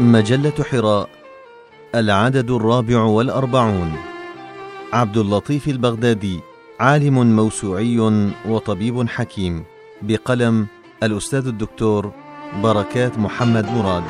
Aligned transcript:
مجلة 0.00 0.64
حراء 0.70 1.08
العدد 1.94 2.50
الرابع 2.50 3.02
والأربعون. 3.02 3.92
عبد 4.92 5.16
اللطيف 5.16 5.68
البغدادي 5.68 6.40
عالم 6.80 7.36
موسوعي 7.36 7.98
وطبيب 8.48 9.08
حكيم. 9.08 9.64
بقلم 10.02 10.66
الأستاذ 11.02 11.46
الدكتور 11.46 12.12
بركات 12.62 13.18
محمد 13.18 13.66
مراد. 13.70 14.02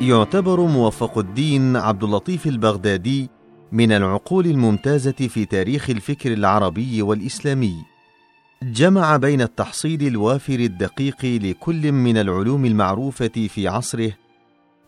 يعتبر 0.00 0.60
موفق 0.60 1.18
الدين 1.18 1.76
عبد 1.76 2.04
اللطيف 2.04 2.46
البغدادي 2.46 3.30
من 3.72 3.92
العقول 3.92 4.46
الممتازة 4.46 5.12
في 5.12 5.44
تاريخ 5.44 5.90
الفكر 5.90 6.32
العربي 6.32 7.02
والإسلامي. 7.02 7.95
جمع 8.62 9.16
بين 9.16 9.40
التحصيل 9.42 10.06
الوافر 10.06 10.54
الدقيق 10.54 11.24
لكل 11.24 11.92
من 11.92 12.16
العلوم 12.16 12.64
المعروفة 12.64 13.48
في 13.48 13.68
عصره 13.68 14.12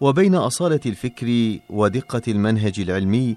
وبين 0.00 0.34
أصالة 0.34 0.80
الفكر 0.86 1.58
ودقة 1.70 2.22
المنهج 2.28 2.80
العلمي 2.80 3.36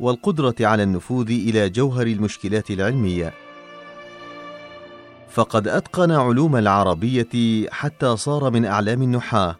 والقدرة 0.00 0.54
على 0.60 0.82
النفوذ 0.82 1.30
إلى 1.30 1.68
جوهر 1.68 2.06
المشكلات 2.06 2.70
العلمية. 2.70 3.32
فقد 5.28 5.68
أتقن 5.68 6.10
علوم 6.10 6.56
العربية 6.56 7.68
حتى 7.70 8.16
صار 8.16 8.50
من 8.50 8.64
أعلام 8.64 9.02
النحاة 9.02 9.56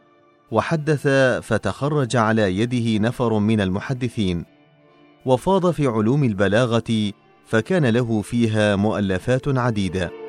وحدث 0.50 1.08
فتخرج 1.42 2.16
على 2.16 2.58
يده 2.58 3.08
نفر 3.08 3.38
من 3.38 3.60
المحدثين 3.60 4.44
وفاض 5.26 5.70
في 5.70 5.86
علوم 5.86 6.24
البلاغة 6.24 7.12
فكان 7.46 7.86
له 7.86 8.22
فيها 8.22 8.76
مؤلفات 8.76 9.48
عديدة. 9.48 10.19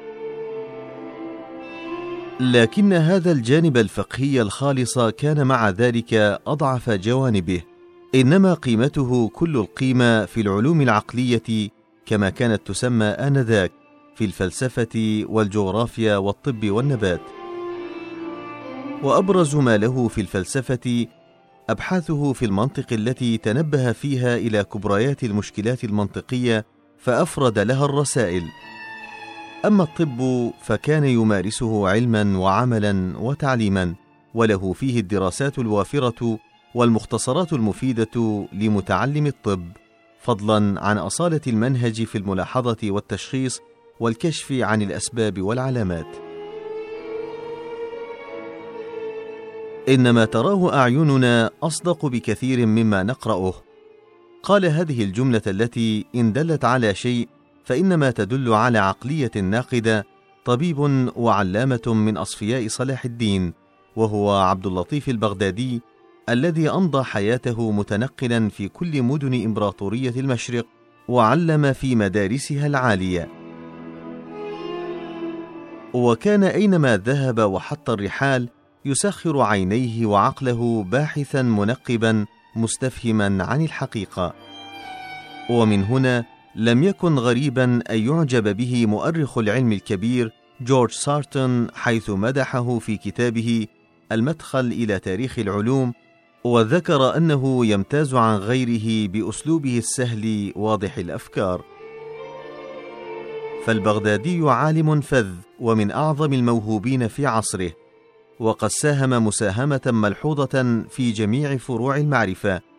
لكن 2.41 2.93
هذا 2.93 3.31
الجانب 3.31 3.77
الفقهي 3.77 4.41
الخالص 4.41 4.99
كان 4.99 5.47
مع 5.47 5.69
ذلك 5.69 6.13
أضعف 6.47 6.89
جوانبه 6.89 7.61
إنما 8.15 8.53
قيمته 8.53 9.29
كل 9.29 9.57
القيمة 9.57 10.25
في 10.25 10.41
العلوم 10.41 10.81
العقلية 10.81 11.69
كما 12.05 12.29
كانت 12.29 12.67
تسمى 12.67 13.05
آنذاك 13.05 13.71
في 14.15 14.25
الفلسفة 14.25 15.23
والجغرافيا 15.29 16.17
والطب 16.17 16.69
والنبات. 16.69 17.21
وأبرز 19.03 19.55
ما 19.55 19.77
له 19.77 20.07
في 20.07 20.21
الفلسفة 20.21 21.07
أبحاثه 21.69 22.33
في 22.33 22.45
المنطق 22.45 22.93
التي 22.93 23.37
تنبه 23.37 23.91
فيها 23.91 24.35
إلى 24.35 24.63
كبريات 24.63 25.23
المشكلات 25.23 25.83
المنطقية 25.83 26.65
فأفرد 26.97 27.59
لها 27.59 27.85
الرسائل. 27.85 28.43
أما 29.65 29.83
الطب 29.83 30.51
فكان 30.61 31.03
يمارسه 31.03 31.87
علما 31.89 32.37
وعملا 32.37 33.17
وتعليما 33.17 33.93
وله 34.33 34.73
فيه 34.73 34.99
الدراسات 34.99 35.59
الوافرة 35.59 36.39
والمختصرات 36.75 37.53
المفيدة 37.53 38.47
لمتعلم 38.53 39.27
الطب 39.27 39.63
فضلا 40.21 40.81
عن 40.85 40.97
أصالة 40.97 41.41
المنهج 41.47 42.03
في 42.03 42.17
الملاحظة 42.17 42.77
والتشخيص 42.83 43.59
والكشف 43.99 44.51
عن 44.51 44.81
الأسباب 44.81 45.41
والعلامات. 45.41 46.07
إنما 49.89 50.25
تراه 50.25 50.75
أعيننا 50.75 51.51
أصدق 51.63 52.05
بكثير 52.05 52.65
مما 52.65 53.03
نقرأه. 53.03 53.53
قال 54.43 54.65
هذه 54.65 55.03
الجملة 55.03 55.41
التي 55.47 56.05
إن 56.15 56.33
دلت 56.33 56.65
على 56.65 56.95
شيء 56.95 57.27
فإنما 57.65 58.11
تدل 58.11 58.53
على 58.53 58.77
عقلية 58.79 59.31
ناقدة 59.35 60.05
طبيب 60.45 60.79
وعلامة 61.15 61.81
من 61.87 62.17
أصفياء 62.17 62.67
صلاح 62.67 63.05
الدين 63.05 63.53
وهو 63.95 64.31
عبد 64.31 64.65
اللطيف 64.65 65.09
البغدادي 65.09 65.81
الذي 66.29 66.69
أمضى 66.69 67.03
حياته 67.03 67.71
متنقلا 67.71 68.49
في 68.49 68.67
كل 68.67 69.03
مدن 69.03 69.43
إمبراطورية 69.45 70.09
المشرق 70.19 70.65
وعلم 71.07 71.73
في 71.73 71.95
مدارسها 71.95 72.67
العالية. 72.67 73.29
وكان 75.93 76.43
أينما 76.43 76.97
ذهب 76.97 77.39
وحط 77.39 77.89
الرحال 77.89 78.49
يسخر 78.85 79.41
عينيه 79.41 80.05
وعقله 80.05 80.83
باحثا 80.83 81.41
منقبا 81.41 82.25
مستفهما 82.55 83.43
عن 83.43 83.61
الحقيقة. 83.61 84.33
ومن 85.49 85.83
هنا 85.83 86.25
لم 86.55 86.83
يكن 86.83 87.15
غريبا 87.19 87.79
أن 87.89 88.07
يعجب 88.07 88.57
به 88.57 88.85
مؤرخ 88.85 89.37
العلم 89.37 89.71
الكبير 89.71 90.31
جورج 90.61 90.91
سارتون 90.91 91.67
حيث 91.73 92.09
مدحه 92.09 92.79
في 92.79 92.97
كتابه 92.97 93.67
المدخل 94.11 94.59
إلى 94.59 94.99
تاريخ 94.99 95.39
العلوم 95.39 95.93
وذكر 96.43 97.17
أنه 97.17 97.65
يمتاز 97.65 98.13
عن 98.13 98.37
غيره 98.37 99.07
بأسلوبه 99.07 99.77
السهل 99.77 100.53
واضح 100.55 100.97
الأفكار. 100.97 101.63
فالبغدادي 103.65 104.41
عالم 104.41 105.01
فذ 105.01 105.27
ومن 105.59 105.91
أعظم 105.91 106.33
الموهوبين 106.33 107.07
في 107.07 107.25
عصره 107.25 107.71
وقد 108.39 108.69
ساهم 108.69 109.25
مساهمة 109.25 109.81
ملحوظة 109.85 110.83
في 110.89 111.11
جميع 111.11 111.57
فروع 111.57 111.97
المعرفة. 111.97 112.70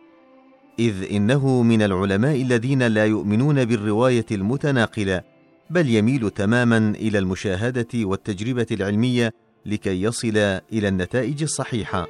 إذ 0.79 1.11
إنه 1.11 1.63
من 1.63 1.81
العلماء 1.81 2.41
الذين 2.41 2.83
لا 2.83 3.05
يؤمنون 3.05 3.65
بالرواية 3.65 4.25
المتناقلة 4.31 5.21
بل 5.69 5.89
يميل 5.89 6.29
تماما 6.29 6.77
إلى 6.77 7.19
المشاهدة 7.19 7.87
والتجربة 7.95 8.67
العلمية 8.71 9.33
لكي 9.65 10.01
يصل 10.01 10.37
إلى 10.73 10.87
النتائج 10.87 11.43
الصحيحة. 11.43 12.07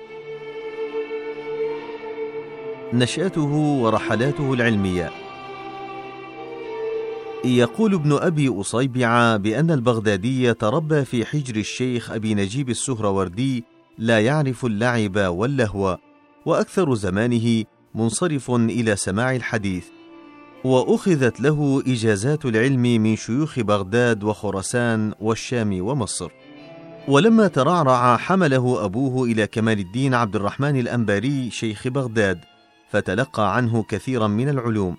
نشأته 2.93 3.51
ورحلاته 3.81 4.53
العلمية. 4.53 5.11
يقول 7.45 7.93
ابن 7.93 8.13
أبي 8.13 8.49
أصيبع 8.59 9.37
بأن 9.37 9.71
البغدادي 9.71 10.53
تربى 10.53 11.05
في 11.05 11.25
حجر 11.25 11.55
الشيخ 11.55 12.11
أبي 12.11 12.35
نجيب 12.35 12.69
السهروردي 12.69 13.63
لا 13.97 14.19
يعرف 14.19 14.65
اللعب 14.65 15.17
واللهو 15.17 15.97
وأكثر 16.45 16.95
زمانه 16.95 17.63
منصرف 17.95 18.51
إلى 18.51 18.95
سماع 18.95 19.35
الحديث 19.35 19.85
وأخذت 20.63 21.41
له 21.41 21.83
إجازات 21.87 22.45
العلم 22.45 22.81
من 22.81 23.15
شيوخ 23.15 23.59
بغداد 23.59 24.23
وخراسان 24.23 25.13
والشام 25.21 25.81
ومصر. 25.81 26.31
ولما 27.07 27.47
ترعرع 27.47 28.17
حمله 28.17 28.85
أبوه 28.85 29.23
إلى 29.25 29.47
كمال 29.47 29.79
الدين 29.79 30.13
عبد 30.13 30.35
الرحمن 30.35 30.79
الأنباري 30.79 31.51
شيخ 31.51 31.87
بغداد 31.87 32.39
فتلقى 32.89 33.55
عنه 33.55 33.83
كثيرا 33.83 34.27
من 34.27 34.49
العلوم 34.49 34.97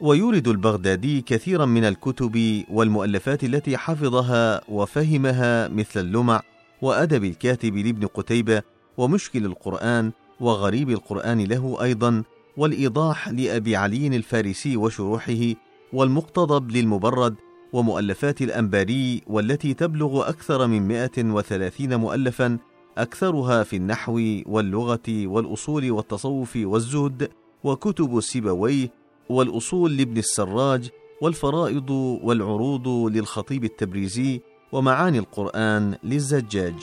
ويورد 0.00 0.48
البغدادي 0.48 1.20
كثيرا 1.20 1.64
من 1.64 1.84
الكتب 1.84 2.64
والمؤلفات 2.70 3.44
التي 3.44 3.76
حفظها 3.76 4.60
وفهمها 4.68 5.68
مثل 5.68 6.00
اللمع 6.00 6.42
وأدب 6.82 7.24
الكاتب 7.24 7.76
لابن 7.76 8.06
قتيبة 8.06 8.62
ومشكل 8.96 9.44
القرآن 9.44 10.12
وغريب 10.40 10.90
القرآن 10.90 11.40
له 11.40 11.78
أيضا 11.82 12.22
والإيضاح 12.56 13.28
لأبي 13.28 13.76
علي 13.76 14.06
الفارسي 14.06 14.76
وشروحه 14.76 15.54
والمقتضب 15.92 16.70
للمبرد 16.70 17.34
ومؤلفات 17.72 18.42
الأنباري 18.42 19.22
والتي 19.26 19.74
تبلغ 19.74 20.28
أكثر 20.28 20.66
من 20.66 20.88
130 20.88 21.96
مؤلفا 21.96 22.58
أكثرها 22.98 23.62
في 23.62 23.76
النحو 23.76 24.20
واللغة 24.46 25.08
والأصول 25.08 25.90
والتصوف 25.90 26.58
والزهد 26.62 27.30
وكتب 27.64 28.20
سيبويه 28.20 28.88
والأصول 29.28 29.96
لابن 29.96 30.18
السراج 30.18 30.90
والفرائض 31.22 31.90
والعروض 32.22 32.88
للخطيب 32.88 33.64
التبريزي 33.64 34.40
ومعاني 34.72 35.18
القرآن 35.18 35.96
للزجاج. 36.04 36.74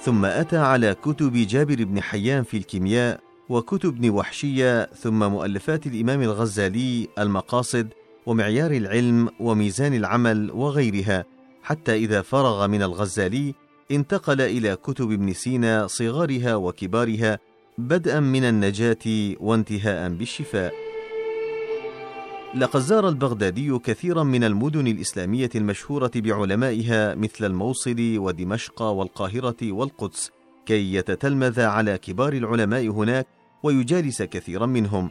ثم 0.00 0.24
أتى 0.24 0.56
على 0.56 0.94
كتب 0.94 1.32
جابر 1.32 1.84
بن 1.84 2.00
حيان 2.02 2.42
في 2.42 2.56
الكيمياء 2.56 3.20
وكتب 3.50 3.88
ابن 3.88 4.10
وحشية 4.10 4.84
ثم 4.84 5.18
مؤلفات 5.18 5.86
الإمام 5.86 6.22
الغزالي 6.22 7.08
المقاصد 7.18 7.88
ومعيار 8.26 8.70
العلم 8.70 9.28
وميزان 9.40 9.94
العمل 9.94 10.50
وغيرها 10.50 11.24
حتى 11.62 11.94
إذا 11.94 12.22
فرغ 12.22 12.66
من 12.66 12.82
الغزالي 12.82 13.54
انتقل 13.90 14.40
إلى 14.40 14.76
كتب 14.76 15.12
ابن 15.12 15.32
سينا 15.32 15.86
صغارها 15.86 16.54
وكبارها 16.54 17.38
بدءا 17.78 18.20
من 18.20 18.44
النجاة 18.44 19.34
وانتهاء 19.40 20.08
بالشفاء. 20.08 20.74
لقد 22.54 22.80
زار 22.80 23.08
البغدادي 23.08 23.78
كثيرا 23.78 24.22
من 24.22 24.44
المدن 24.44 24.86
الإسلامية 24.86 25.50
المشهورة 25.54 26.10
بعلمائها 26.16 27.14
مثل 27.14 27.44
الموصل 27.44 28.18
ودمشق 28.18 28.82
والقاهرة 28.82 29.72
والقدس 29.72 30.30
كي 30.66 30.94
يتتلمذ 30.94 31.60
على 31.60 31.98
كبار 31.98 32.32
العلماء 32.32 32.88
هناك 32.88 33.26
ويجالس 33.62 34.22
كثيرا 34.22 34.66
منهم. 34.66 35.10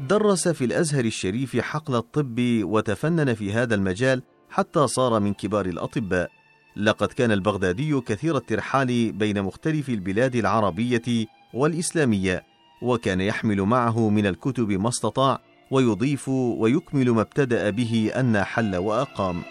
درس 0.00 0.48
في 0.48 0.64
الأزهر 0.64 1.04
الشريف 1.04 1.56
حقل 1.60 1.94
الطب 1.94 2.40
وتفنن 2.62 3.34
في 3.34 3.52
هذا 3.52 3.74
المجال 3.74 4.22
حتى 4.50 4.86
صار 4.86 5.20
من 5.20 5.34
كبار 5.34 5.66
الأطباء. 5.66 6.30
لقد 6.76 7.08
كان 7.08 7.32
البغدادي 7.32 8.00
كثير 8.00 8.36
الترحال 8.36 9.12
بين 9.12 9.42
مختلف 9.42 9.88
البلاد 9.88 10.36
العربية 10.36 11.26
والإسلامية 11.54 12.44
وكان 12.82 13.20
يحمل 13.20 13.62
معه 13.62 14.08
من 14.08 14.26
الكتب 14.26 14.70
ما 14.70 14.88
استطاع 14.88 15.40
ويضيف 15.70 16.28
ويكمل 16.28 17.10
ما 17.10 17.20
ابتدأ 17.20 17.70
به 17.70 18.10
أن 18.16 18.44
حل 18.44 18.76
وأقام. 18.76 19.42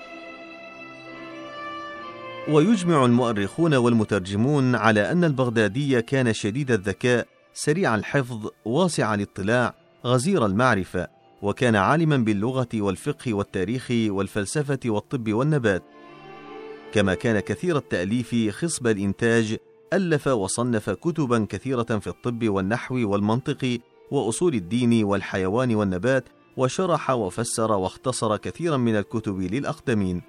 ويجمع 2.47 3.05
المؤرخون 3.05 3.73
والمترجمون 3.73 4.75
على 4.75 5.11
أن 5.11 5.23
البغدادي 5.23 6.01
كان 6.01 6.33
شديد 6.33 6.71
الذكاء 6.71 7.27
سريع 7.53 7.95
الحفظ 7.95 8.49
واسع 8.65 9.13
الاطلاع 9.13 9.75
غزير 10.05 10.45
المعرفة 10.45 11.07
وكان 11.41 11.75
عالما 11.75 12.17
باللغة 12.17 12.67
والفقه 12.73 13.33
والتاريخ 13.33 13.87
والفلسفة 13.91 14.79
والطب 14.85 15.33
والنبات. 15.33 15.83
كما 16.93 17.13
كان 17.13 17.39
كثير 17.39 17.77
التأليف 17.77 18.35
خصب 18.49 18.87
الإنتاج 18.87 19.57
ألف 19.93 20.27
وصنف 20.27 20.89
كتبا 20.89 21.45
كثيرة 21.49 21.83
في 21.99 22.07
الطب 22.07 22.49
والنحو 22.49 22.95
والمنطق 22.95 23.79
وأصول 24.11 24.53
الدين 24.53 25.03
والحيوان 25.03 25.75
والنبات 25.75 26.29
وشرح 26.57 27.09
وفسر 27.09 27.71
واختصر 27.71 28.37
كثيرا 28.37 28.77
من 28.77 28.95
الكتب 28.95 29.39
للأقدمين. 29.39 30.21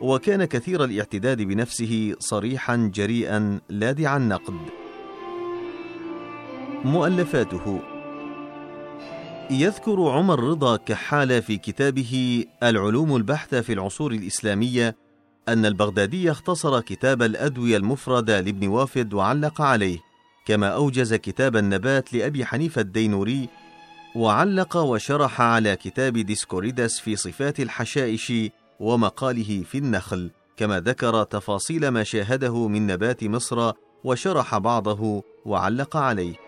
وكان 0.00 0.44
كثير 0.44 0.84
الاعتداد 0.84 1.42
بنفسه 1.42 2.14
صريحا 2.18 2.90
جريئا 2.94 3.60
لادع 3.68 4.16
النقد. 4.16 4.87
مؤلفاته. 6.84 7.80
يذكر 9.50 10.10
عمر 10.10 10.40
رضا 10.40 10.76
كحال 10.76 11.42
في 11.42 11.56
كتابه 11.56 12.44
العلوم 12.62 13.16
البحثة 13.16 13.60
في 13.60 13.72
العصور 13.72 14.12
الإسلامية 14.12 14.96
أن 15.48 15.66
البغدادي 15.66 16.30
اختصر 16.30 16.80
كتاب 16.80 17.22
الأدوية 17.22 17.76
المفردة 17.76 18.40
لابن 18.40 18.68
وافد 18.68 19.14
وعلق 19.14 19.60
عليه 19.60 19.98
كما 20.46 20.68
أوجز 20.68 21.14
كتاب 21.14 21.56
النبات 21.56 22.14
لأبي 22.14 22.44
حنيفة 22.44 22.80
الدينوري 22.80 23.48
وعلق 24.16 24.76
وشرح 24.76 25.40
على 25.40 25.76
كتاب 25.76 26.18
ديسكوريدس 26.18 26.98
في 27.00 27.16
صفات 27.16 27.60
الحشائش 27.60 28.32
ومقاله 28.80 29.62
في 29.62 29.78
النخل 29.78 30.30
كما 30.56 30.80
ذكر 30.80 31.22
تفاصيل 31.22 31.88
ما 31.88 32.04
شاهده 32.04 32.68
من 32.68 32.86
نبات 32.86 33.24
مصر 33.24 33.72
وشرح 34.04 34.58
بعضه 34.58 35.22
وعلق 35.44 35.96
عليه. 35.96 36.47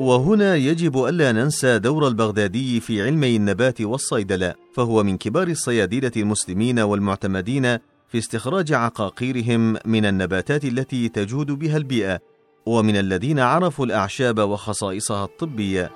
وهنا 0.00 0.56
يجب 0.56 1.04
ألا 1.04 1.32
ننسى 1.32 1.78
دور 1.78 2.08
البغدادي 2.08 2.80
في 2.80 3.02
علمي 3.02 3.36
النبات 3.36 3.80
والصيدلة 3.80 4.54
فهو 4.74 5.02
من 5.02 5.16
كبار 5.16 5.48
الصيادلة 5.48 6.12
المسلمين 6.16 6.78
والمعتمدين 6.78 7.78
في 8.08 8.18
استخراج 8.18 8.72
عقاقيرهم 8.72 9.76
من 9.84 10.06
النباتات 10.06 10.64
التي 10.64 11.08
تجود 11.08 11.46
بها 11.46 11.76
البيئة 11.76 12.20
ومن 12.66 12.96
الذين 12.96 13.38
عرفوا 13.38 13.86
الأعشاب 13.86 14.38
وخصائصها 14.38 15.24
الطبية. 15.24 15.90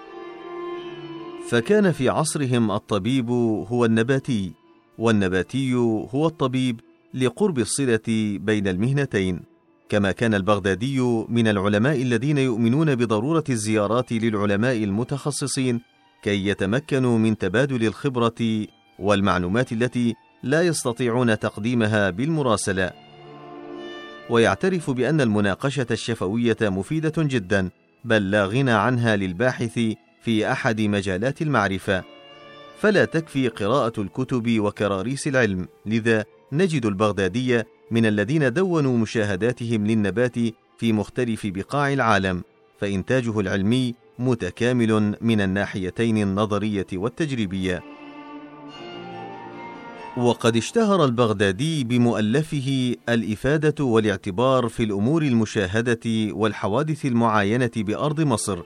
فكان 1.49 1.92
في 1.92 2.08
عصرهم 2.08 2.70
الطبيب 2.70 3.31
هو 3.69 3.84
النباتي 3.84 4.52
والنباتي 4.99 5.75
هو 6.14 6.26
الطبيب 6.26 6.81
لقرب 7.14 7.58
الصلة 7.58 8.38
بين 8.38 8.69
المهنتين. 8.69 9.55
كما 9.88 10.12
كان 10.12 10.34
البغدادي 10.34 11.00
من 11.28 11.48
العلماء 11.48 12.02
الذين 12.02 12.38
يؤمنون 12.38 12.94
بضرورة 12.94 13.44
الزيارات 13.50 14.12
للعلماء 14.12 14.84
المتخصصين 14.84 15.80
كي 16.22 16.46
يتمكنوا 16.46 17.18
من 17.18 17.38
تبادل 17.38 17.86
الخبرة 17.86 18.66
والمعلومات 18.98 19.72
التي 19.72 20.14
لا 20.42 20.62
يستطيعون 20.62 21.38
تقديمها 21.38 22.10
بالمراسلة. 22.10 22.92
ويعترف 24.30 24.90
بأن 24.90 25.20
المناقشة 25.20 25.86
الشفوية 25.90 26.56
مفيدة 26.62 27.12
جدا 27.18 27.70
بل 28.04 28.30
لا 28.30 28.46
غنى 28.46 28.70
عنها 28.72 29.16
للباحث 29.16 29.80
في 30.20 30.52
أحد 30.52 30.80
مجالات 30.80 31.42
المعرفة. 31.42 32.04
فلا 32.78 33.04
تكفي 33.04 33.48
قراءة 33.48 34.00
الكتب 34.00 34.60
وكراريس 34.60 35.26
العلم، 35.26 35.68
لذا 35.86 36.24
نجد 36.52 36.86
البغدادي 36.86 37.62
من 37.90 38.06
الذين 38.06 38.52
دونوا 38.52 38.98
مشاهداتهم 38.98 39.86
للنبات 39.86 40.34
في 40.78 40.92
مختلف 40.92 41.46
بقاع 41.46 41.92
العالم، 41.92 42.42
فإنتاجه 42.78 43.40
العلمي 43.40 43.94
متكامل 44.18 45.16
من 45.20 45.40
الناحيتين 45.40 46.16
النظرية 46.16 46.86
والتجريبية. 46.92 47.82
وقد 50.16 50.56
اشتهر 50.56 51.04
البغدادي 51.04 51.84
بمؤلفه 51.84 52.94
الإفادة 53.08 53.84
والاعتبار 53.84 54.68
في 54.68 54.82
الأمور 54.82 55.22
المشاهدة 55.22 56.32
والحوادث 56.32 57.06
المعاينة 57.06 57.70
بأرض 57.76 58.20
مصر، 58.20 58.62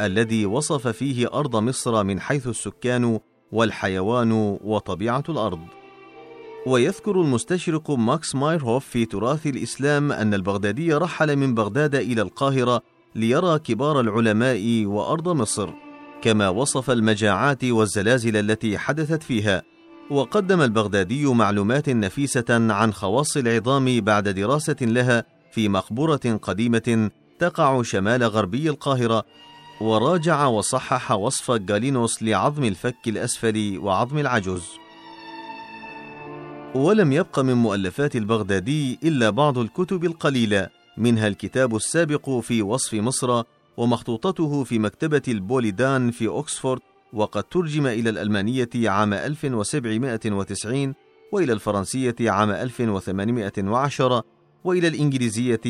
الذي 0.00 0.46
وصف 0.46 0.88
فيه 0.88 1.34
أرض 1.34 1.56
مصر 1.56 2.04
من 2.04 2.20
حيث 2.20 2.46
السكان 2.46 3.18
والحيوان 3.52 4.32
وطبيعة 4.64 5.24
الأرض. 5.28 5.60
ويذكر 6.66 7.20
المستشرق 7.20 7.90
ماكس 7.90 8.34
مايرهوف 8.34 8.86
في 8.86 9.04
تراث 9.04 9.46
الإسلام 9.46 10.12
أن 10.12 10.34
البغدادي 10.34 10.94
رحل 10.94 11.36
من 11.36 11.54
بغداد 11.54 11.94
إلى 11.94 12.22
القاهرة 12.22 12.82
ليرى 13.14 13.58
كبار 13.58 14.00
العلماء 14.00 14.84
وأرض 14.86 15.28
مصر، 15.28 15.70
كما 16.22 16.48
وصف 16.48 16.90
المجاعات 16.90 17.64
والزلازل 17.64 18.36
التي 18.36 18.78
حدثت 18.78 19.22
فيها. 19.22 19.62
وقدم 20.10 20.60
البغدادي 20.60 21.26
معلومات 21.26 21.88
نفيسة 21.88 22.44
عن 22.50 22.92
خواص 22.92 23.36
العظام 23.36 24.00
بعد 24.00 24.28
دراسة 24.28 24.76
لها 24.80 25.24
في 25.52 25.68
مقبرة 25.68 26.38
قديمة 26.42 27.10
تقع 27.38 27.82
شمال 27.82 28.24
غربي 28.24 28.68
القاهرة 28.68 29.24
وراجع 29.80 30.46
وصحح 30.46 31.12
وصف 31.12 31.50
جالينوس 31.50 32.22
لعظم 32.22 32.64
الفك 32.64 33.08
الأسفل 33.08 33.78
وعظم 33.78 34.18
العجز 34.18 34.83
ولم 36.74 37.12
يبق 37.12 37.38
من 37.38 37.54
مؤلفات 37.54 38.16
البغدادي 38.16 38.98
إلا 39.04 39.30
بعض 39.30 39.58
الكتب 39.58 40.04
القليلة 40.04 40.68
منها 40.96 41.28
الكتاب 41.28 41.76
السابق 41.76 42.30
في 42.40 42.62
وصف 42.62 42.94
مصر 42.94 43.42
ومخطوطته 43.76 44.64
في 44.64 44.78
مكتبة 44.78 45.22
البوليدان 45.28 46.10
في 46.10 46.28
أكسفورد 46.28 46.80
وقد 47.12 47.44
ترجم 47.44 47.86
إلى 47.86 48.10
الألمانية 48.10 48.68
عام 48.74 49.14
1790 49.14 50.94
وإلى 51.32 51.52
الفرنسية 51.52 52.14
عام 52.20 52.50
1810 52.50 54.24
وإلى 54.64 54.88
الإنجليزية 54.88 55.60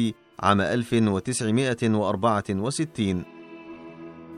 عام 0.41 0.61
1964 0.61 3.25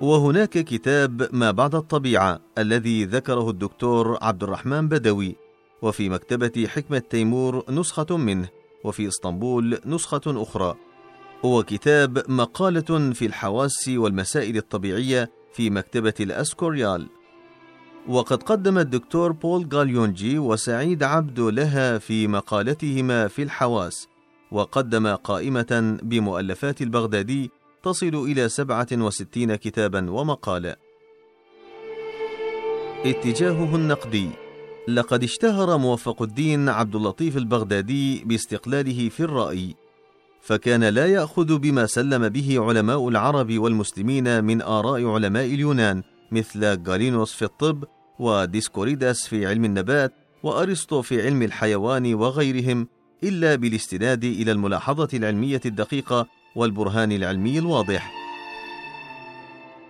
وهناك 0.01 0.51
كتاب 0.51 1.29
ما 1.33 1.51
بعد 1.51 1.75
الطبيعة 1.75 2.41
الذي 2.59 3.05
ذكره 3.05 3.51
الدكتور 3.51 4.19
عبد 4.23 4.43
الرحمن 4.43 4.89
بدوي. 4.89 5.46
وفي 5.87 6.09
مكتبة 6.09 6.67
حكمة 6.69 6.99
تيمور 6.99 7.65
نسخة 7.71 8.17
منه 8.17 8.49
وفي 8.85 9.09
إسطنبول 9.09 9.79
نسخة 9.87 10.21
أخرى. 10.27 10.75
هو 11.45 11.63
كتاب 11.63 12.31
مقالة 12.31 13.13
في 13.13 13.27
الحواس 13.27 13.89
والمسائل 13.89 14.57
الطبيعية 14.57 15.31
في 15.53 15.71
مكتبة 15.71 16.15
الأسكوريال. 16.21 17.07
وقد 18.09 18.43
قدم 18.43 18.79
الدكتور 18.79 19.33
بول 19.33 19.69
غاليونجي 19.75 20.39
وسعيد 20.39 21.03
عبد 21.03 21.41
لها 21.41 21.99
في 21.99 22.29
مقالتهما 22.29 23.29
في 23.29 23.43
الحواس 23.43 24.09
وقدم 24.51 25.07
قائمة 25.07 25.99
بمؤلفات 26.03 26.83
البغدادي 26.83 27.51
تصل 27.83 28.15
إلى 28.15 28.49
سبعة 28.49 28.87
وستين 28.93 29.55
كتابا 29.57 30.11
ومقالا 30.11 30.79
اتجاهه 33.05 33.77
النقدي. 33.77 34.46
لقد 34.89 35.25
اشتهر 35.25 35.79
موفق 35.79 36.23
الدين 36.23 36.69
عبد 36.69 36.97
اللطيف 36.97 37.37
البغدادي 37.37 38.25
باستقلاله 38.25 39.09
في 39.09 39.21
الرأي 39.21 39.75
فكان 40.41 40.85
لا 40.85 41.07
يأخذ 41.07 41.59
بما 41.59 41.87
سلم 41.87 42.29
به 42.29 42.57
علماء 42.61 43.09
العرب 43.09 43.59
والمسلمين 43.59 44.45
من 44.45 44.63
آراء 44.63 45.07
علماء 45.07 45.45
اليونان 45.45 46.03
مثل 46.33 46.89
غالينوس 46.89 47.33
في 47.33 47.45
الطب 47.45 47.85
وديسكوريداس 48.19 49.27
في 49.27 49.47
علم 49.47 49.65
النبات 49.65 50.13
وأرسطو 50.43 51.03
في 51.03 51.23
علم 51.23 51.43
الحيوان 51.43 52.15
وغيرهم 52.15 52.89
إلا 53.25 53.55
بالاستناد 53.55 54.25
إلى 54.25 54.53
الملاحظة 54.53 55.09
العلمية 55.15 55.61
الدقيقة 55.67 56.27
والبرهان 56.57 57.13
العلمي 57.13 57.59
الواضح. 57.59 58.26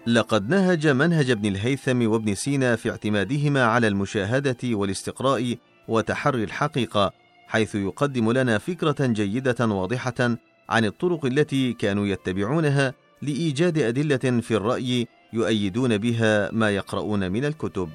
لقد 0.06 0.50
نهج 0.50 0.86
منهج 0.86 1.30
ابن 1.30 1.48
الهيثم 1.48 2.10
وابن 2.10 2.34
سينا 2.34 2.76
في 2.76 2.90
اعتمادهما 2.90 3.64
على 3.64 3.88
المشاهدة 3.88 4.56
والاستقراء 4.64 5.56
وتحري 5.88 6.44
الحقيقة 6.44 7.12
حيث 7.46 7.74
يقدم 7.74 8.32
لنا 8.32 8.58
فكرة 8.58 9.06
جيدة 9.06 9.66
واضحة 9.66 10.36
عن 10.68 10.84
الطرق 10.84 11.26
التي 11.26 11.72
كانوا 11.72 12.06
يتبعونها 12.06 12.94
لإيجاد 13.22 13.78
أدلة 13.78 14.40
في 14.40 14.50
الرأي 14.50 15.06
يؤيدون 15.32 15.98
بها 15.98 16.50
ما 16.52 16.70
يقرؤون 16.70 17.32
من 17.32 17.44
الكتب. 17.44 17.88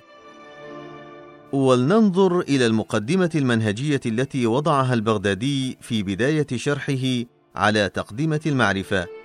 ولننظر 1.52 2.40
إلى 2.40 2.66
المقدمة 2.66 3.32
المنهجية 3.36 4.02
التي 4.06 4.46
وضعها 4.46 4.94
البغدادي 4.94 5.78
في 5.82 6.04
بداية 6.04 6.48
شرحه 6.56 7.26
على 7.56 7.90
تقدمه 7.90 8.42
المعرفة. 8.46 9.21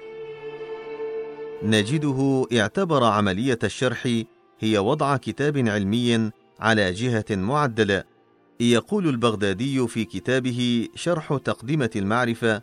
نجده 1.62 2.46
اعتبر 2.52 3.04
عملية 3.04 3.58
الشرح 3.64 4.08
هي 4.60 4.78
وضع 4.78 5.16
كتاب 5.16 5.68
علمي 5.68 6.30
على 6.60 6.92
جهة 6.92 7.24
معدلة. 7.30 8.04
يقول 8.60 9.08
البغدادي 9.08 9.88
في 9.88 10.04
كتابه 10.04 10.88
شرح 10.94 11.36
تقدمه 11.44 11.90
المعرفة 11.96 12.62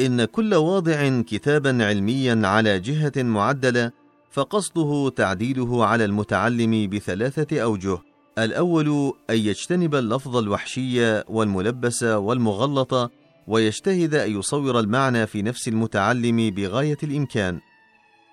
إن 0.00 0.24
كل 0.24 0.54
واضع 0.54 1.20
كتابا 1.20 1.84
علميا 1.84 2.40
على 2.44 2.80
جهة 2.80 3.12
معدلة 3.16 3.90
فقصده 4.30 5.12
تعديله 5.16 5.86
على 5.86 6.04
المتعلم 6.04 6.88
بثلاثة 6.90 7.60
أوجه. 7.60 7.98
الأول 8.38 9.12
أن 9.30 9.36
يجتنب 9.36 9.94
اللفظ 9.94 10.36
الوحشي 10.36 11.20
والملبس 11.28 12.02
والمغلط 12.02 13.10
ويجتهد 13.46 14.14
أن 14.14 14.38
يصور 14.38 14.80
المعنى 14.80 15.26
في 15.26 15.42
نفس 15.42 15.68
المتعلم 15.68 16.50
بغاية 16.50 16.98
الإمكان. 17.02 17.60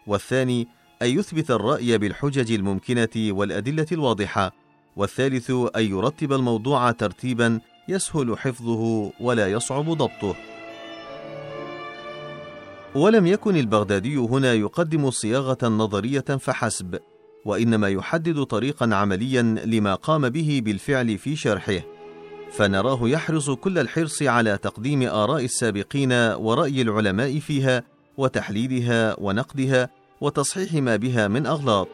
والثاني 0.08 0.68
أن 1.02 1.08
يثبت 1.08 1.52
الرأي 1.52 1.98
بالحجج 1.98 2.52
الممكنة 2.52 3.10
والأدلة 3.18 3.86
الواضحة. 3.92 4.52
والثالث 4.96 5.52
أن 5.52 5.84
يرتب 5.86 6.34
الموضوع 6.34 6.92
ترتيبا 6.92 7.60
يسهل 7.88 8.38
حفظه 8.38 9.12
ولا 9.20 9.48
يصعب 9.48 9.90
ضبطه. 9.90 10.36
ولم 12.96 13.28
يكن 13.28 13.58
البغدادي 13.58 14.18
هنا 14.18 14.54
يقدم 14.54 15.10
صياغة 15.10 15.68
نظرية 15.68 16.20
فحسب 16.20 17.00
وإنما 17.46 17.90
يحدد 17.90 18.44
طريقا 18.44 18.96
عمليا 18.96 19.42
لما 19.66 19.96
قام 19.96 20.30
به 20.30 20.62
بالفعل 20.66 21.18
في 21.18 21.36
شرحه. 21.36 21.80
فنراه 22.52 23.00
يحرص 23.10 23.50
كل 23.50 23.80
الحرص 23.80 24.24
على 24.24 24.58
تقديم 24.58 25.04
آراء 25.04 25.46
السابقين 25.46 26.12
ورأي 26.14 26.82
العلماء 26.82 27.40
فيها 27.40 27.84
وتحليلها 28.20 29.16
ونقدها 29.20 29.90
وتصحيح 30.22 30.74
ما 30.74 30.96
بها 30.96 31.28
من 31.28 31.46
أغلاط. 31.46 31.88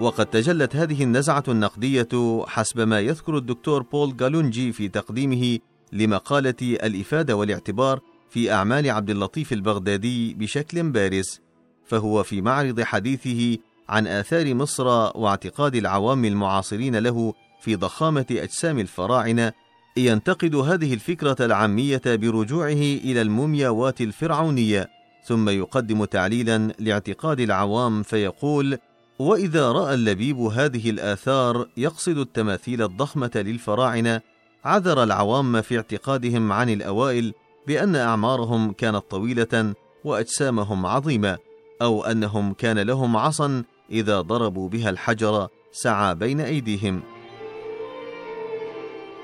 وقد 0.00 0.26
تجلت 0.26 0.76
هذه 0.76 1.02
النزعة 1.02 1.44
النقدية 1.48 2.08
حسب 2.46 2.80
ما 2.80 3.00
يذكر 3.00 3.36
الدكتور 3.36 3.82
بول 3.82 4.16
جالونجي 4.16 4.72
في 4.72 4.88
تقديمه 4.88 5.58
لمقالة 5.92 6.54
الإفادة 6.62 7.36
والاعتبار 7.36 8.00
في 8.30 8.52
أعمال 8.52 8.90
عبد 8.90 9.10
اللطيف 9.10 9.52
البغدادي 9.52 10.34
بشكل 10.34 10.90
بارز 10.90 11.40
فهو 11.84 12.22
في 12.22 12.40
معرض 12.40 12.80
حديثه 12.80 13.58
عن 13.88 14.06
آثار 14.06 14.54
مصر 14.54 14.86
واعتقاد 15.18 15.74
العوام 15.74 16.24
المعاصرين 16.24 16.96
له 16.96 17.34
في 17.60 17.76
ضخامة 17.76 18.26
أجسام 18.30 18.78
الفراعنة 18.78 19.52
ينتقد 19.96 20.54
هذه 20.54 20.94
الفكرة 20.94 21.36
العامية 21.40 22.02
برجوعه 22.06 22.72
إلى 23.04 23.22
المومياوات 23.22 24.00
الفرعونية. 24.00 25.01
ثم 25.24 25.48
يقدم 25.48 26.04
تعليلا 26.04 26.72
لاعتقاد 26.78 27.40
العوام 27.40 28.02
فيقول 28.02 28.78
وإذا 29.18 29.72
رأى 29.72 29.94
اللبيب 29.94 30.38
هذه 30.40 30.90
الآثار 30.90 31.68
يقصد 31.76 32.18
التماثيل 32.18 32.82
الضخمة 32.82 33.30
للفراعنة 33.34 34.20
عذر 34.64 35.02
العوام 35.02 35.62
في 35.62 35.76
اعتقادهم 35.76 36.52
عن 36.52 36.70
الأوائل 36.70 37.32
بأن 37.66 37.96
أعمارهم 37.96 38.72
كانت 38.72 39.02
طويلة 39.10 39.74
وأجسامهم 40.04 40.86
عظيمة 40.86 41.38
أو 41.82 42.04
أنهم 42.04 42.52
كان 42.52 42.78
لهم 42.78 43.16
عصا 43.16 43.64
إذا 43.90 44.20
ضربوا 44.20 44.68
بها 44.68 44.90
الحجر 44.90 45.48
سعى 45.72 46.14
بين 46.14 46.40
أيديهم. 46.40 47.02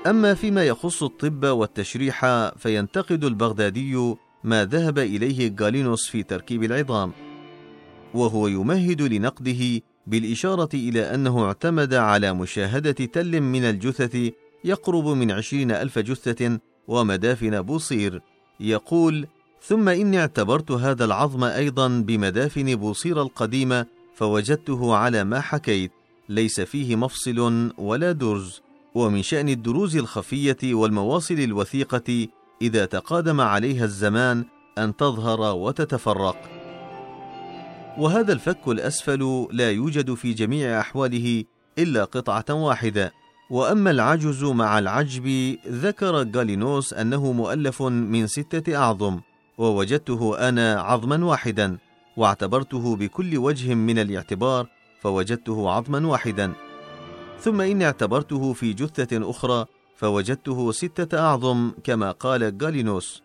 أما 0.07 0.33
فيما 0.33 0.63
يخص 0.63 1.03
الطب 1.03 1.45
والتشريح 1.45 2.25
فينتقد 2.57 3.23
البغدادي 3.23 4.15
ما 4.43 4.65
ذهب 4.65 4.99
إليه 4.99 5.55
غالينوس 5.59 6.09
في 6.09 6.23
تركيب 6.23 6.63
العظام 6.63 7.11
وهو 8.13 8.47
يمهد 8.47 9.01
لنقده 9.01 9.81
بالإشارة 10.07 10.69
إلى 10.73 11.13
أنه 11.15 11.45
اعتمد 11.45 11.93
على 11.93 12.33
مشاهدة 12.33 12.91
تل 12.91 13.41
من 13.41 13.63
الجثث 13.63 14.31
يقرب 14.63 15.07
من 15.07 15.31
عشرين 15.31 15.71
ألف 15.71 15.99
جثة 15.99 16.59
ومدافن 16.87 17.61
بوصير. 17.61 18.21
يقول 18.59 19.27
ثم 19.61 19.89
إني 19.89 20.19
اعتبرت 20.19 20.71
هذا 20.71 21.05
العظم 21.05 21.43
أيضا 21.43 21.87
بمدافن 21.87 22.75
بوصير 22.75 23.21
القديمة 23.21 23.85
فوجدته 24.15 24.95
على 24.95 25.23
ما 25.23 25.41
حكيت 25.41 25.91
ليس 26.29 26.61
فيه 26.61 26.95
مفصل 26.95 27.71
ولا 27.77 28.11
درز 28.11 28.61
ومن 28.95 29.23
شأن 29.23 29.49
الدروز 29.49 29.97
الخفية 29.97 30.57
والمواصل 30.63 31.33
الوثيقة 31.33 32.27
إذا 32.61 32.85
تقادم 32.85 33.41
عليها 33.41 33.85
الزمان 33.85 34.45
أن 34.77 34.95
تظهر 34.95 35.55
وتتفرق. 35.55 36.37
وهذا 37.97 38.33
الفك 38.33 38.67
الأسفل 38.67 39.47
لا 39.51 39.71
يوجد 39.71 40.13
في 40.13 40.33
جميع 40.33 40.79
أحواله 40.79 41.43
إلا 41.77 42.03
قطعة 42.03 42.45
واحدة. 42.49 43.13
وأما 43.49 43.91
العجز 43.91 44.43
مع 44.43 44.79
العجب 44.79 45.57
ذكر 45.67 46.15
غالينوس 46.35 46.93
أنه 46.93 47.31
مؤلف 47.31 47.81
من 47.81 48.27
ستة 48.27 48.75
أعظم 48.75 49.19
ووجدته 49.57 50.49
أنا 50.49 50.81
عظما 50.81 51.25
واحدا 51.25 51.77
واعتبرته 52.17 52.95
بكل 52.95 53.37
وجه 53.37 53.73
من 53.73 53.99
الاعتبار 53.99 54.67
فوجدته 55.01 55.69
عظما 55.69 56.07
واحدا. 56.07 56.53
ثم 57.39 57.61
إني 57.61 57.85
اعتبرته 57.85 58.53
في 58.53 58.73
جثة 58.73 59.29
أخرى 59.29 59.65
فوجدته 59.99 60.71
ستة 60.71 61.19
أعظم 61.19 61.71
كما 61.83 62.11
قال 62.11 62.57
غالينوس 62.63 63.23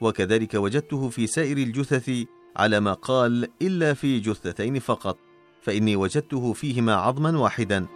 وكذلك 0.00 0.54
وجدته 0.54 1.08
في 1.08 1.26
سائر 1.26 1.56
الجثث 1.56 2.10
على 2.56 2.80
ما 2.80 2.92
قال 2.92 3.48
إلا 3.62 3.94
في 3.94 4.20
جثتين 4.20 4.78
فقط 4.78 5.18
فإني 5.62 5.96
وجدته 5.96 6.52
فيهما 6.52 6.94
عظما 6.94 7.38
واحدا. 7.38 7.86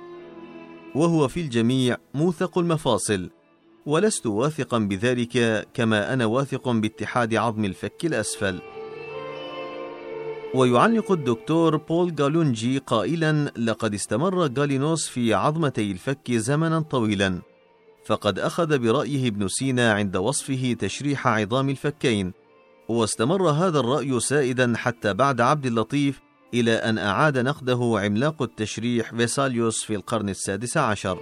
وهو 0.95 1.29
في 1.29 1.41
الجميع 1.41 1.97
موثق 2.15 2.59
المفاصل 2.59 3.31
ولست 3.87 4.27
واثقا 4.27 4.79
بذلك 4.79 5.69
كما 5.75 6.13
أنا 6.13 6.27
واثق 6.27 6.69
باتحاد 6.69 7.35
عظم 7.35 7.65
الفك 7.65 8.05
الأسفل. 8.05 8.59
ويعلق 10.55 11.13
الدكتور 11.13 11.77
بول 11.77 12.15
جالونجي 12.15 12.79
قائلا 12.79 13.53
لقد 13.59 13.95
استمر 13.95 14.47
جالينوس 14.47 15.09
في 15.09 15.35
عظمتي 15.35 15.91
الفك 15.91 16.33
زمنا 16.33 16.81
طويلا 16.81 17.41
فقد 18.07 18.39
أخذ 18.39 18.79
برأيه 18.79 19.29
ابن 19.29 19.49
سينا 19.49 19.93
عند 19.93 20.17
وصفه 20.17 20.77
تشريح 20.79 21.27
عظام 21.27 21.69
الفكين 21.71 22.33
واستمر 22.89 23.51
هذا 23.51 23.79
الرأي 23.79 24.21
سائدا 24.21 24.73
حتى 24.77 25.15
بعد 25.15 25.41
عبد 25.41 25.67
اللطيف 25.67 26.21
إلى 26.55 26.75
أن 26.75 26.99
أعاد 26.99 27.39
نقده 27.39 27.95
عملاق 27.97 28.43
التشريح 28.43 29.15
فيساليوس 29.15 29.85
في 29.85 29.95
القرن 29.95 30.29
السادس 30.29 30.77
عشر. 30.77 31.19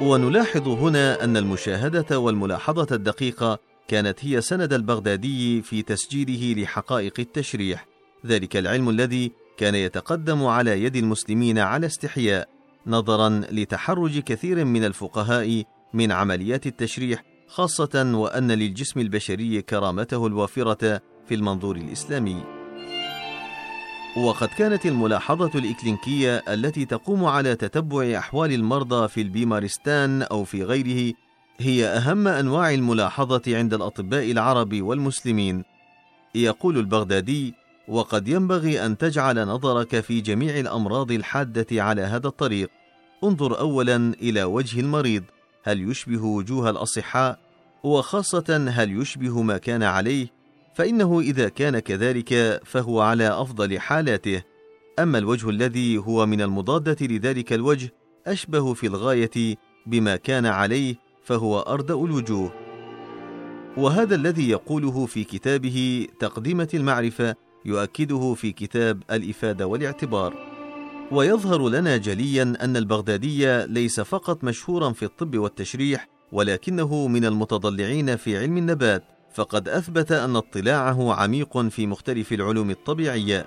ونلاحظ 0.00 0.68
هنا 0.68 1.24
أن 1.24 1.36
المشاهدة 1.36 2.18
والملاحظة 2.18 2.86
الدقيقة 2.96 3.58
كانت 3.88 4.24
هي 4.24 4.40
سند 4.40 4.72
البغدادي 4.72 5.62
في 5.62 5.82
تسجيله 5.82 6.62
لحقائق 6.62 7.14
التشريح 7.18 7.86
ذلك 8.26 8.56
العلم 8.56 8.88
الذي 8.88 9.32
كان 9.56 9.74
يتقدم 9.74 10.44
على 10.46 10.82
يد 10.82 10.96
المسلمين 10.96 11.58
على 11.58 11.86
استحياء. 11.86 12.53
نظرا 12.86 13.42
لتحرج 13.50 14.18
كثير 14.18 14.64
من 14.64 14.84
الفقهاء 14.84 15.64
من 15.94 16.12
عمليات 16.12 16.66
التشريح 16.66 17.24
خاصة 17.48 18.12
وأن 18.14 18.52
للجسم 18.52 19.00
البشري 19.00 19.62
كرامته 19.62 20.26
الوافرة 20.26 21.00
في 21.28 21.34
المنظور 21.34 21.76
الإسلامي. 21.76 22.44
وقد 24.16 24.48
كانت 24.48 24.86
الملاحظة 24.86 25.50
الإكلينكية 25.54 26.42
التي 26.48 26.84
تقوم 26.84 27.24
على 27.24 27.56
تتبع 27.56 28.18
أحوال 28.18 28.52
المرضى 28.52 29.08
في 29.08 29.20
البيمارستان 29.20 30.22
أو 30.22 30.44
في 30.44 30.64
غيره 30.64 31.14
هي 31.58 31.86
أهم 31.86 32.28
أنواع 32.28 32.74
الملاحظة 32.74 33.42
عند 33.48 33.74
الأطباء 33.74 34.30
العرب 34.30 34.82
والمسلمين. 34.82 35.64
يقول 36.34 36.78
البغدادي: 36.78 37.54
وقد 37.88 38.28
ينبغي 38.28 38.86
أن 38.86 38.98
تجعل 38.98 39.46
نظرك 39.46 40.00
في 40.00 40.20
جميع 40.20 40.58
الأمراض 40.58 41.12
الحادة 41.12 41.82
على 41.82 42.02
هذا 42.02 42.26
الطريق. 42.26 42.70
انظر 43.24 43.60
أولا 43.60 44.14
إلى 44.22 44.44
وجه 44.44 44.80
المريض، 44.80 45.22
هل 45.62 45.90
يشبه 45.90 46.24
وجوه 46.24 46.70
الأصحاء؟ 46.70 47.38
وخاصة 47.84 48.66
هل 48.70 49.00
يشبه 49.00 49.42
ما 49.42 49.58
كان 49.58 49.82
عليه؟ 49.82 50.26
فإنه 50.74 51.20
إذا 51.20 51.48
كان 51.48 51.78
كذلك 51.78 52.60
فهو 52.64 53.00
على 53.00 53.28
أفضل 53.28 53.80
حالاته، 53.80 54.42
أما 54.98 55.18
الوجه 55.18 55.50
الذي 55.50 55.98
هو 55.98 56.26
من 56.26 56.40
المضادة 56.42 57.06
لذلك 57.06 57.52
الوجه 57.52 57.92
أشبه 58.26 58.74
في 58.74 58.86
الغاية 58.86 59.56
بما 59.86 60.16
كان 60.16 60.46
عليه 60.46 60.94
فهو 61.24 61.60
أردأ 61.60 61.94
الوجوه. 61.94 62.52
وهذا 63.76 64.14
الذي 64.14 64.50
يقوله 64.50 65.06
في 65.06 65.24
كتابه 65.24 66.06
تقدمة 66.20 66.68
المعرفة 66.74 67.34
يؤكده 67.64 68.34
في 68.34 68.52
كتاب 68.52 69.02
الإفادة 69.10 69.66
والاعتبار. 69.66 70.54
ويظهر 71.12 71.68
لنا 71.68 71.96
جليا 71.96 72.42
أن 72.42 72.76
البغدادي 72.76 73.66
ليس 73.66 74.00
فقط 74.00 74.44
مشهورا 74.44 74.92
في 74.92 75.04
الطب 75.04 75.36
والتشريح 75.38 76.08
ولكنه 76.32 77.06
من 77.08 77.24
المتضلعين 77.24 78.16
في 78.16 78.38
علم 78.38 78.58
النبات 78.58 79.04
فقد 79.34 79.68
أثبت 79.68 80.12
أن 80.12 80.36
اطلاعه 80.36 81.14
عميق 81.14 81.58
في 81.58 81.86
مختلف 81.86 82.32
العلوم 82.32 82.70
الطبيعية 82.70 83.46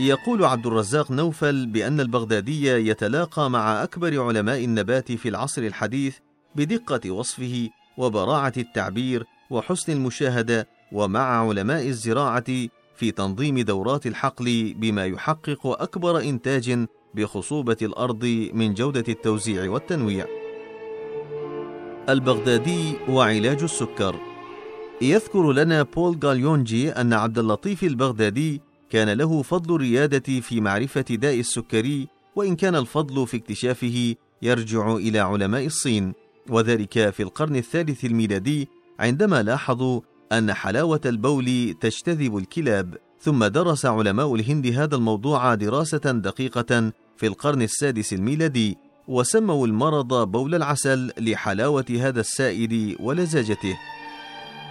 يقول 0.00 0.44
عبد 0.44 0.66
الرزاق 0.66 1.10
نوفل 1.10 1.66
بأن 1.66 2.00
البغدادي 2.00 2.66
يتلاقى 2.66 3.50
مع 3.50 3.82
أكبر 3.82 4.22
علماء 4.22 4.64
النبات 4.64 5.12
في 5.12 5.28
العصر 5.28 5.62
الحديث 5.62 6.16
بدقة 6.54 7.10
وصفه 7.10 7.68
وبراعة 7.96 8.52
التعبير 8.56 9.24
وحسن 9.50 9.92
المشاهدة 9.92 10.68
ومع 10.92 11.48
علماء 11.48 11.88
الزراعة 11.88 12.44
في 12.96 13.10
تنظيم 13.10 13.58
دورات 13.58 14.06
الحقل 14.06 14.74
بما 14.78 15.06
يحقق 15.06 15.66
أكبر 15.66 16.20
إنتاج 16.20 16.86
بخصوبة 17.14 17.76
الأرض 17.82 18.24
من 18.54 18.74
جودة 18.74 19.04
التوزيع 19.08 19.70
والتنويع. 19.70 20.26
البغدادي 22.08 22.92
وعلاج 23.08 23.62
السكر. 23.62 24.16
يذكر 25.02 25.52
لنا 25.52 25.82
بول 25.82 26.18
غاليونجي 26.24 26.90
أن 26.90 27.12
عبد 27.12 27.38
اللطيف 27.38 27.84
البغدادي 27.84 28.60
كان 28.90 29.08
له 29.08 29.42
فضل 29.42 29.74
الريادة 29.74 30.40
في 30.40 30.60
معرفة 30.60 31.00
داء 31.10 31.40
السكري 31.40 32.08
وإن 32.36 32.56
كان 32.56 32.74
الفضل 32.74 33.26
في 33.26 33.36
اكتشافه 33.36 34.14
يرجع 34.42 34.96
إلى 34.96 35.18
علماء 35.18 35.66
الصين 35.66 36.12
وذلك 36.48 37.10
في 37.10 37.22
القرن 37.22 37.56
الثالث 37.56 38.04
الميلادي 38.04 38.68
عندما 39.00 39.42
لاحظوا 39.42 40.00
أن 40.32 40.52
حلاوة 40.52 41.00
البول 41.06 41.74
تجتذب 41.80 42.36
الكلاب 42.36 42.94
ثم 43.20 43.44
درس 43.44 43.86
علماء 43.86 44.34
الهند 44.34 44.66
هذا 44.66 44.96
الموضوع 44.96 45.54
دراسة 45.54 45.98
دقيقة 45.98 46.92
في 47.16 47.26
القرن 47.26 47.62
السادس 47.62 48.12
الميلادي 48.12 48.78
وسموا 49.08 49.66
المرض 49.66 50.30
بول 50.30 50.54
العسل 50.54 51.12
لحلاوة 51.18 51.84
هذا 52.00 52.20
السائل 52.20 52.96
ولزاجته. 53.00 53.76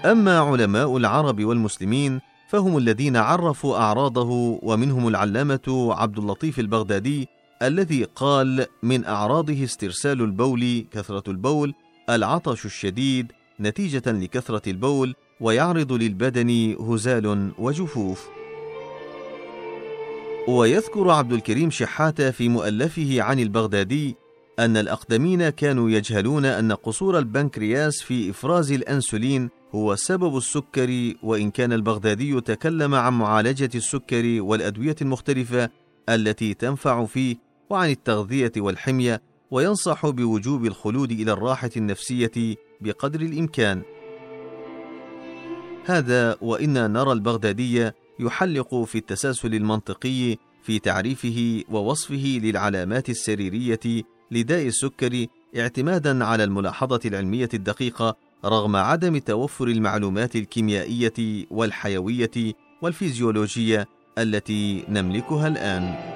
أما 0.06 0.40
علماء 0.40 0.98
العرب 0.98 1.44
والمسلمين 1.44 2.20
فهم 2.50 2.78
الذين 2.78 3.18
عرفوا 3.18 3.78
أعراضه 3.78 4.60
ومنهم 4.64 5.08
العلامة 5.08 5.88
عبد 5.98 6.18
اللطيف 6.20 6.60
البغدادي 6.60 7.28
الذي 7.62 8.04
قال 8.04 8.66
من 8.84 9.06
أعراضه 9.06 9.64
استرسال 9.64 10.22
البول 10.22 10.86
كثرة 10.92 11.24
البول 11.32 11.74
العطش 12.10 12.66
الشديد 12.66 13.32
نتيجة 13.60 14.12
لكثرة 14.12 14.70
البول 14.70 15.16
ويعرض 15.42 15.92
للبدن 15.94 16.76
هزال 16.80 17.52
وجفوف. 17.60 18.30
ويذكر 20.48 21.10
عبد 21.10 21.34
الكريم 21.34 21.70
شحاتة 21.70 22.32
في 22.32 22.50
مؤلفه 22.50 23.22
عن 23.22 23.40
البغدادي 23.40 24.16
أن 24.60 24.78
الأقدمين 24.78 25.50
كانوا 25.50 25.90
يجهلون 25.90 26.46
أن 26.46 26.72
قصور 26.72 27.20
البنكرياس 27.20 28.02
في 28.02 28.30
إفراز 28.30 28.72
الأنسولين 28.72 29.50
هو 29.76 29.96
سبب 29.96 30.38
السكر 30.38 31.14
وإن 31.24 31.52
كان 31.52 31.74
البغدادي 31.74 32.42
تكلم 32.42 32.96
عن 32.96 33.14
معالجة 33.14 33.70
السكر 33.76 34.42
والأدوية 34.42 34.96
المختلفة 35.02 35.70
التي 36.10 36.54
تنفع 36.54 37.06
فيه 37.06 37.36
وعن 37.70 37.90
التغذية 37.90 38.52
والحمية 38.58 39.22
وينصح 39.52 40.08
بوجوب 40.10 40.66
الخلود 40.66 41.12
إلى 41.12 41.32
الراحة 41.32 41.70
النفسية 41.78 42.56
بقدر 42.82 43.22
الإمكان. 43.22 43.82
هذا 45.86 46.38
وإنا 46.42 46.88
نرى 46.88 47.12
البغدادي 47.12 47.92
يحلق 48.20 48.76
في 48.84 48.98
التسلسل 48.98 49.54
المنطقي 49.56 50.38
في 50.64 50.80
تعريفه 50.80 51.64
ووصفه 51.70 52.40
للعلامات 52.44 53.10
السريرية 53.10 54.04
لداء 54.32 54.68
السكري 54.68 55.30
اعتمادا 55.58 56.26
على 56.26 56.44
الملاحظة 56.44 57.00
العلمية 57.06 57.50
الدقيقة 57.54 58.16
رغم 58.46 58.76
عدم 58.76 59.18
توفر 59.18 59.68
المعلومات 59.68 60.36
الكيميائية 60.36 61.46
والحيوية 61.52 62.54
والفيزيولوجية 62.82 63.88
التي 64.18 64.86
نملكها 64.90 65.48
الآن. 65.48 66.13